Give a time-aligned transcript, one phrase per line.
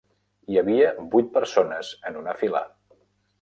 [0.53, 2.65] Hi havia vuit persones en una fila.